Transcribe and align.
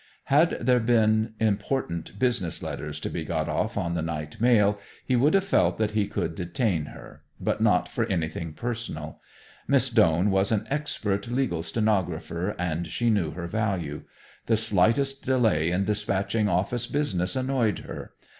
Had 0.33 0.57
there 0.59 0.79
been 0.79 1.35
important 1.39 2.17
business 2.17 2.63
letters 2.63 2.99
to 3.01 3.07
be 3.07 3.23
got 3.23 3.47
off 3.47 3.77
on 3.77 3.93
the 3.93 4.01
night 4.01 4.41
mail, 4.41 4.79
he 5.05 5.15
would 5.15 5.35
have 5.35 5.43
felt 5.43 5.77
that 5.77 5.91
he 5.91 6.07
could 6.07 6.33
detain 6.33 6.85
her, 6.85 7.21
but 7.39 7.61
not 7.61 7.87
for 7.87 8.05
anything 8.07 8.53
personal. 8.53 9.21
Miss 9.67 9.91
Doane 9.91 10.31
was 10.31 10.51
an 10.51 10.65
expert 10.71 11.27
legal 11.27 11.61
stenographer, 11.61 12.55
and 12.57 12.87
she 12.87 13.11
knew 13.11 13.29
her 13.33 13.45
value. 13.45 14.01
The 14.47 14.57
slightest 14.57 15.23
delay 15.23 15.69
in 15.69 15.85
dispatching 15.85 16.49
office 16.49 16.87
business 16.87 17.35
annoyed 17.35 17.77
her. 17.85 18.13